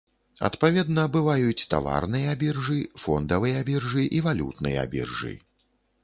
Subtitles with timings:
[0.47, 5.33] Адпаведна бываюць таварныя біржы, фондавыя біржы і валютныя біржы.